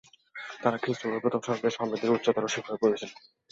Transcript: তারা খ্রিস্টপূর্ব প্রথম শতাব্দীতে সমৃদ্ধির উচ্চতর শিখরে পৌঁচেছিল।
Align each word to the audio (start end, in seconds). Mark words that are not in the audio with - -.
তারা 0.61 0.77
খ্রিস্টপূর্ব 0.77 1.15
প্রথম 1.23 1.41
শতাব্দীতে 1.41 1.75
সমৃদ্ধির 1.77 2.15
উচ্চতর 2.15 2.51
শিখরে 2.53 2.81
পৌঁচেছিল। 2.81 3.11